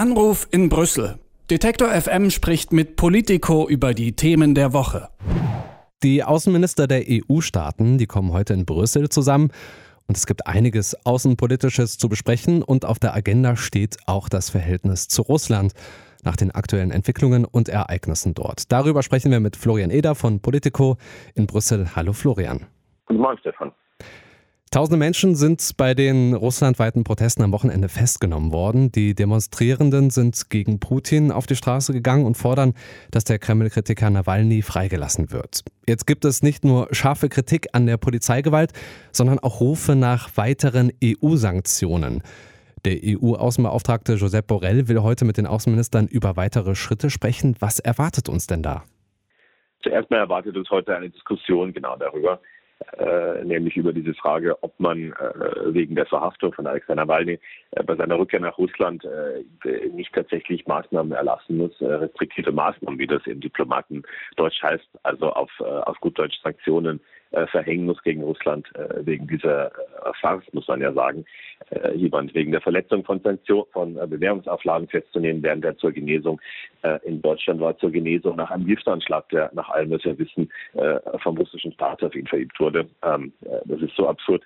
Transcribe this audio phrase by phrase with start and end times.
[0.00, 1.18] Anruf in Brüssel.
[1.50, 5.10] Detektor FM spricht mit Politico über die Themen der Woche.
[6.02, 9.50] Die Außenminister der EU-Staaten, die kommen heute in Brüssel zusammen.
[10.08, 15.06] Und es gibt einiges Außenpolitisches zu besprechen und auf der Agenda steht auch das Verhältnis
[15.08, 15.74] zu Russland
[16.24, 18.72] nach den aktuellen Entwicklungen und Ereignissen dort.
[18.72, 20.96] Darüber sprechen wir mit Florian Eder von Politico
[21.34, 21.94] in Brüssel.
[21.94, 22.64] Hallo Florian.
[23.04, 23.70] Guten Morgen, Stefan.
[24.72, 28.92] Tausende Menschen sind bei den russlandweiten Protesten am Wochenende festgenommen worden.
[28.92, 32.74] Die Demonstrierenden sind gegen Putin auf die Straße gegangen und fordern,
[33.10, 35.64] dass der Kreml-Kritiker Nawalny freigelassen wird.
[35.88, 38.70] Jetzt gibt es nicht nur scharfe Kritik an der Polizeigewalt,
[39.10, 42.22] sondern auch Rufe nach weiteren EU-Sanktionen.
[42.84, 47.56] Der EU-Außenbeauftragte Josep Borrell will heute mit den Außenministern über weitere Schritte sprechen.
[47.58, 48.84] Was erwartet uns denn da?
[49.82, 52.40] Zuerst mal erwartet uns heute eine Diskussion genau darüber,
[52.98, 57.38] äh, nämlich über diese Frage, ob man äh, wegen der Verhaftung von Alexander Nawalny
[57.72, 62.98] äh, bei seiner Rückkehr nach Russland äh, nicht tatsächlich Maßnahmen erlassen muss, äh, restriktive Maßnahmen,
[62.98, 64.02] wie das im Diplomaten
[64.36, 67.00] Deutsch heißt, also auf, äh, auf gut Deutsch Sanktionen
[67.48, 68.68] verhängen muss gegen Russland
[69.02, 69.70] wegen dieser
[70.20, 71.24] Farce, muss man ja sagen,
[71.94, 76.40] jemand wegen der Verletzung von Sanktionen, von Bewährungsauflagen festzunehmen, während er zur Genesung
[77.04, 80.50] in Deutschland war, zur Genesung nach einem Giftanschlag, der nach allem, was wir wissen,
[81.22, 82.88] vom russischen Staat auf ihn verübt wurde.
[83.04, 83.32] Ähm,
[83.64, 84.42] das ist so absurd,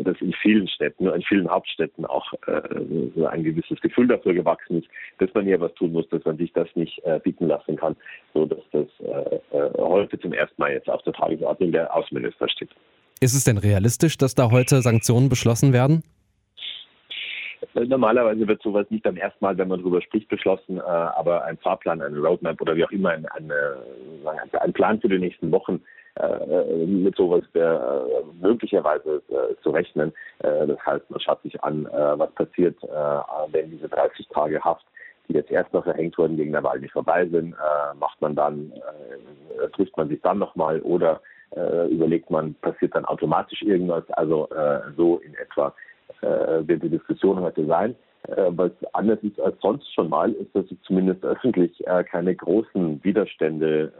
[0.00, 4.88] dass in vielen Städten, in vielen Hauptstädten auch äh, ein gewisses Gefühl dafür gewachsen ist,
[5.18, 7.96] dass man hier was tun muss, dass man sich das nicht äh, bieten lassen kann,
[8.34, 12.48] so dass das äh, äh, heute zum ersten Mal jetzt auf der Tagesordnung der Außenminister
[12.48, 12.70] steht.
[13.20, 16.02] Ist es denn realistisch, dass da heute Sanktionen beschlossen werden?
[17.74, 21.44] Äh, normalerweise wird sowas nicht am ersten Mal, wenn man darüber spricht, beschlossen, äh, aber
[21.44, 23.76] ein Fahrplan, eine Roadmap oder wie auch immer, ein, eine,
[24.60, 25.82] ein Plan für die nächsten Wochen
[26.16, 30.12] äh, mit sowas wäre äh, möglicherweise äh, zu rechnen.
[30.38, 32.76] das heißt, man schaut sich an, was passiert,
[33.52, 34.84] wenn diese 30 Tage Haft
[35.28, 37.54] die jetzt erst noch verhängt wurden, gegen Nawalny vorbei sind,
[38.00, 38.72] macht man dann,
[39.74, 41.20] trifft man sich dann nochmal oder
[41.90, 44.08] überlegt man, passiert dann automatisch irgendwas.
[44.10, 44.48] Also
[44.96, 45.74] so in etwa
[46.20, 47.96] wird die Diskussion heute sein.
[48.50, 53.92] was anders ist als sonst schon mal, ist, dass es zumindest öffentlich keine großen Widerstände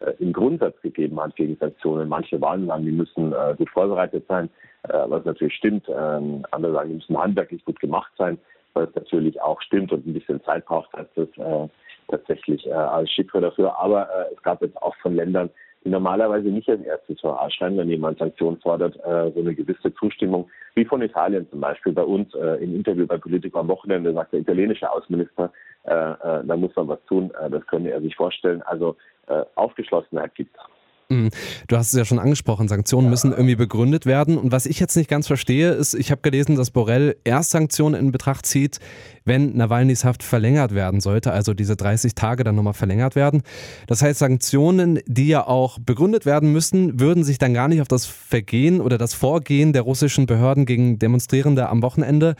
[0.00, 2.08] äh, im Grundsatz gegeben hat gegen Sanktionen.
[2.08, 4.48] Manche waren sagen, die müssen äh, gut vorbereitet sein,
[4.84, 5.88] äh, was natürlich stimmt.
[5.88, 8.38] Ähm, andere sagen, die müssen handwerklich gut gemacht sein,
[8.74, 11.68] was natürlich auch stimmt und ein bisschen Zeit braucht, als das äh,
[12.08, 13.76] tatsächlich äh, als Chiffre dafür.
[13.78, 15.50] Aber äh, es gab jetzt auch von Ländern,
[15.84, 20.84] normalerweise nicht als erstes vorschreiben, wenn jemand Sanktionen fordert, äh, so eine gewisse Zustimmung, wie
[20.84, 21.92] von Italien zum Beispiel.
[21.92, 25.52] Bei uns äh, im Interview bei Politico am Wochenende sagt der italienische Außenminister,
[25.84, 28.62] äh, äh, da muss man was tun, äh, das könne er sich vorstellen.
[28.62, 28.96] Also
[29.28, 30.56] äh, Aufgeschlossenheit gibt.
[30.56, 30.77] Mhm.
[31.10, 34.36] Du hast es ja schon angesprochen, Sanktionen müssen irgendwie begründet werden.
[34.36, 37.98] Und was ich jetzt nicht ganz verstehe, ist, ich habe gelesen, dass Borrell erst Sanktionen
[37.98, 38.78] in Betracht zieht,
[39.24, 43.42] wenn Nawalnys Haft verlängert werden sollte, also diese 30 Tage dann nochmal verlängert werden.
[43.86, 47.88] Das heißt, Sanktionen, die ja auch begründet werden müssen, würden sich dann gar nicht auf
[47.88, 52.36] das Vergehen oder das Vorgehen der russischen Behörden gegen Demonstrierende am Wochenende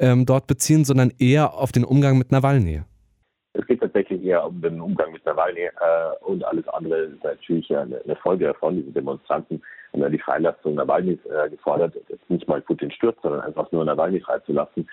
[0.00, 2.82] ähm, dort beziehen, sondern eher auf den Umgang mit Nawalny.
[3.58, 5.70] Es geht tatsächlich eher um den Umgang mit Nawalny äh,
[6.24, 8.76] und alles andere ist natürlich eine, eine Folge davon.
[8.76, 9.60] Diese Demonstranten
[9.92, 13.84] haben ja die Freilassung Nawalnys äh, gefordert, jetzt nicht mal Putin stürzt, sondern einfach nur
[13.84, 14.88] Nawalny freizulassen.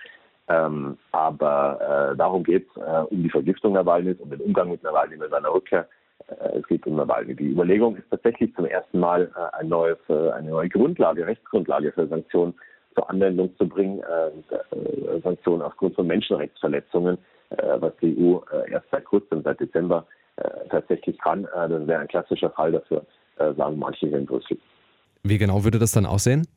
[0.48, 4.82] Ähm, aber äh, darum geht es äh, um die Vergiftung Nawalnys, um den Umgang mit
[4.82, 5.88] Nawalny bei seiner Rückkehr.
[6.28, 7.36] Äh, es geht um Nawalny.
[7.36, 11.92] Die Überlegung ist tatsächlich zum ersten Mal äh, ein neues, äh, eine neue Grundlage, Rechtsgrundlage
[11.92, 12.56] für Sanktionen
[12.96, 18.88] zur Anwendung zu bringen, äh, Sanktionen aufgrund von Menschenrechtsverletzungen äh, was die EU äh, erst
[18.92, 20.06] seit kurzem, seit Dezember,
[20.38, 21.44] äh, tatsächlich kann.
[21.44, 23.06] das wäre ein klassischer Fall dafür,
[23.38, 24.58] sagen manche hier in Brüssel.
[25.24, 26.48] Wie genau würde das dann aussehen?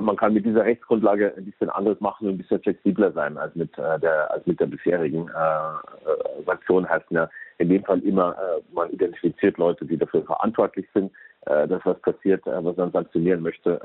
[0.00, 3.52] man kann mit dieser Rechtsgrundlage ein bisschen anderes machen und ein bisschen flexibler sein als
[3.56, 7.28] mit der als mit der bisherigen äh, Sanktion heißt ja
[7.58, 11.12] in dem Fall immer, äh, man identifiziert Leute, die dafür verantwortlich sind,
[11.46, 13.80] äh, dass was passiert, was man sanktionieren möchte,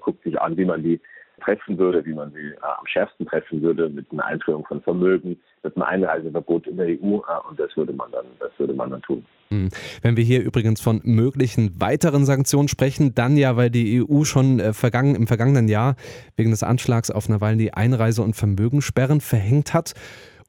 [0.00, 1.00] guckt sich an, wie man die
[1.42, 5.36] treffen würde, wie man sie äh, am schärfsten treffen würde, mit einer Einführung von Vermögen,
[5.62, 8.90] mit einem Einreiseverbot in der EU äh, und das würde man dann, das würde man
[8.90, 9.24] dann tun.
[9.50, 9.68] Hm.
[10.02, 14.60] Wenn wir hier übrigens von möglichen weiteren Sanktionen sprechen, dann ja, weil die EU schon
[14.60, 15.96] äh, vergangen, im vergangenen Jahr
[16.36, 19.94] wegen des Anschlags auf Nawalny Einreise- und Vermögenssperren verhängt hat.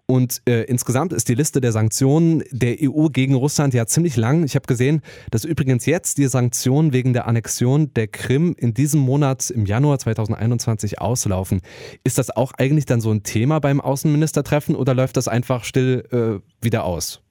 [0.08, 4.44] Und äh, insgesamt ist die Liste der Sanktionen der EU gegen Russland ja ziemlich lang.
[4.44, 9.02] Ich habe gesehen, dass übrigens jetzt die Sanktionen wegen der Annexion der Krim in diesem
[9.02, 11.62] Monat im Januar 2021 auslaufen.
[12.04, 16.04] Ist das auch eigentlich dann so ein Thema beim Außenministertreffen oder läuft das einfach still
[16.12, 17.24] äh, wieder aus?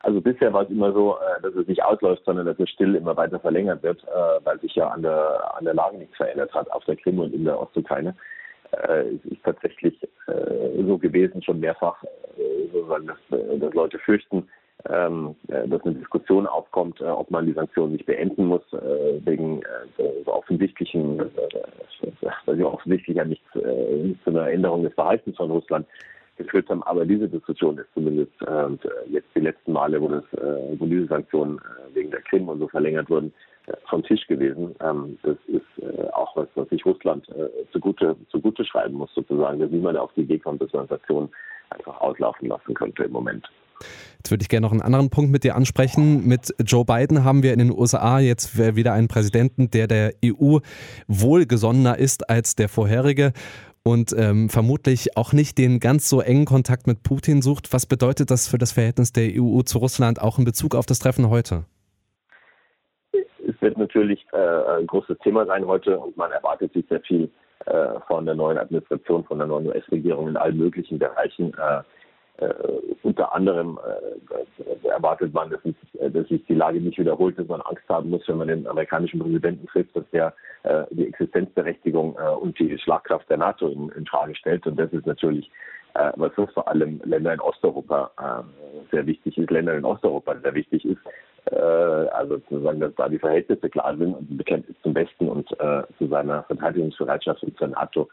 [0.00, 2.96] Also bisher war es immer so, äh, dass es nicht ausläuft, sondern dass es still
[2.96, 6.52] immer weiter verlängert wird, äh, weil sich ja an der, an der Lage nichts verändert
[6.52, 8.16] hat auf der Krim und in der Ostukraine.
[8.72, 9.94] Äh, äh, ist tatsächlich
[10.26, 12.02] äh, so gewesen, schon mehrfach,
[12.36, 14.48] äh, dass, äh, Leute fürchten,
[14.88, 19.24] ähm, äh, dass eine Diskussion aufkommt, äh, ob man die Sanktionen nicht beenden muss, äh,
[19.24, 19.60] wegen
[19.96, 21.18] so offensichtlichen,
[22.46, 25.86] weil sie offensichtlich ja nicht zu einer Änderung des Verhaltens von Russland
[26.36, 26.82] geführt haben.
[26.84, 28.32] Aber diese Diskussion ist zumindest
[29.08, 30.24] jetzt die letzten Male, wo, das,
[30.78, 31.60] wo diese Sanktionen
[32.08, 33.32] wegen der Krim und so verlängert wurden,
[33.88, 34.74] vom Tisch gewesen.
[34.80, 37.26] Ähm, das ist auch was, was sich Russland
[37.72, 41.28] zugute, zugute schreiben muss, sozusagen, dass niemand auf die Idee kommt, dass man Sanktionen
[41.70, 43.46] einfach auslaufen lassen könnte im Moment.
[44.16, 46.26] Jetzt würde ich gerne noch einen anderen Punkt mit dir ansprechen.
[46.26, 50.58] Mit Joe Biden haben wir in den USA jetzt wieder einen Präsidenten, der der EU
[51.06, 53.32] wohlgesonnener ist als der vorherige
[53.84, 57.72] und ähm, vermutlich auch nicht den ganz so engen Kontakt mit Putin sucht.
[57.72, 60.98] Was bedeutet das für das Verhältnis der EU zu Russland auch in Bezug auf das
[60.98, 61.64] Treffen heute?
[63.60, 67.30] Wird natürlich äh, ein großes Thema sein heute und man erwartet sich sehr viel
[67.66, 71.52] äh, von der neuen Administration, von der neuen US-Regierung in allen möglichen Bereichen.
[71.54, 71.82] Äh,
[72.38, 72.54] äh,
[73.02, 75.74] unter anderem äh, erwartet man, dass, es,
[76.12, 79.18] dass, sich die Lage nicht wiederholt, dass man Angst haben muss, wenn man den amerikanischen
[79.18, 80.32] Präsidenten trifft, dass der
[80.62, 84.66] äh, die Existenzberechtigung äh, und die Schlagkraft der NATO in, in, Frage stellt.
[84.68, 85.50] Und das ist natürlich,
[85.94, 90.36] äh, was für vor allem Länder in Osteuropa äh, sehr wichtig ist, Länder in Osteuropa
[90.40, 91.00] sehr wichtig ist.
[91.46, 96.06] Also sozusagen, dass da die Verhältnisse klar sind und ein Bekenntnis zum Besten und zu
[96.08, 98.08] seiner Verteidigungsbereitschaft und zur NATO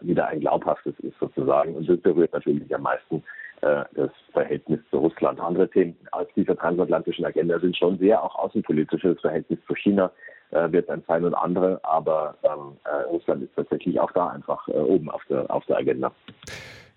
[0.00, 1.74] wieder ein glaubhaftes ist sozusagen.
[1.74, 3.22] Und das berührt natürlich am meisten
[3.60, 5.40] äh, das Verhältnis zu Russland.
[5.40, 9.14] Andere Themen aus dieser transatlantischen Agenda sind schon sehr auch außenpolitische.
[9.14, 10.12] Das Verhältnis zu China
[10.50, 14.68] äh, wird ein sein und andere, aber ähm, äh, Russland ist tatsächlich auch da einfach
[14.68, 16.12] äh, oben auf der, auf der Agenda.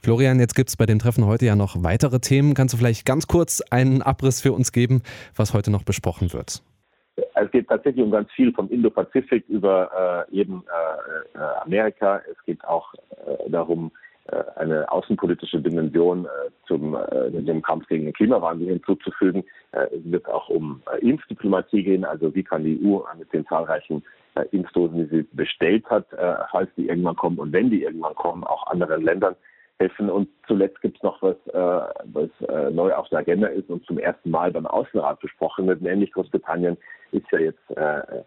[0.01, 2.53] Florian, jetzt gibt es bei dem Treffen heute ja noch weitere Themen.
[2.53, 5.01] Kannst du vielleicht ganz kurz einen Abriss für uns geben,
[5.35, 6.63] was heute noch besprochen wird?
[7.35, 10.63] Es geht tatsächlich um ganz viel vom Indo-Pazifik über äh, eben
[11.35, 12.21] äh, Amerika.
[12.31, 12.93] Es geht auch
[13.47, 13.91] darum,
[14.25, 16.29] äh, eine außenpolitische Dimension äh,
[16.67, 19.43] zum äh, dem Kampf gegen den Klimawandel hinzuzufügen.
[19.71, 24.03] Es wird auch um Impfdiplomatie gehen, also wie kann die EU mit den zahlreichen
[24.51, 26.07] Impfdosen, die sie bestellt hat,
[26.51, 29.35] falls die irgendwann kommen und wenn die irgendwann kommen, auch anderen Ländern
[29.81, 30.09] helfen.
[30.09, 32.29] Und zuletzt gibt es noch was, was
[32.71, 36.77] neu auf der Agenda ist und zum ersten Mal beim Außenrat besprochen wird, nämlich Großbritannien
[37.11, 37.77] ist ja jetzt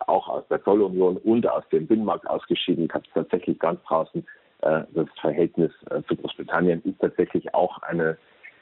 [0.07, 4.25] auch aus der Zollunion und aus dem Binnenmarkt ausgeschieden, hat tatsächlich ganz draußen
[4.65, 6.83] äh, das Verhältnis äh, zu Großbritannien.
[6.85, 8.17] Ist tatsächlich auch eine,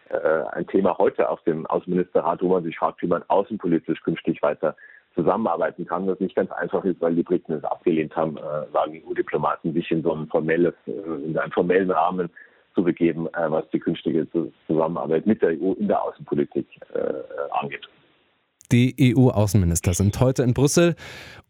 [0.08, 4.42] äh, ein Thema heute auf dem Außenministerrat, wo man sich fragt, wie man außenpolitisch künftig
[4.42, 4.74] weiter
[5.14, 8.38] zusammenarbeiten kann, was nicht ganz einfach ist, weil die Briten es abgelehnt haben,
[8.72, 12.30] sagen EU-Diplomaten, sich in so ein formelles, in einen formellen Rahmen
[12.74, 14.26] zu begeben, was die künftige
[14.66, 16.66] Zusammenarbeit mit der EU in der Außenpolitik
[17.50, 17.88] angeht.
[18.70, 20.94] Die EU-Außenminister sind heute in Brüssel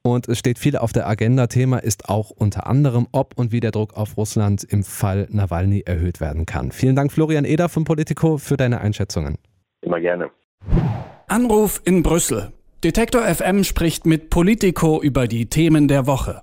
[0.02, 1.46] und es steht viel auf der Agenda.
[1.46, 5.84] Thema ist auch unter anderem, ob und wie der Druck auf Russland im Fall Nawalny
[5.86, 6.72] erhöht werden kann.
[6.72, 9.38] Vielen Dank, Florian Eder von Politico, für deine Einschätzungen.
[9.82, 10.30] Immer gerne.
[11.28, 12.52] Anruf in Brüssel.
[12.82, 16.42] Detektor FM spricht mit Politico über die Themen der Woche.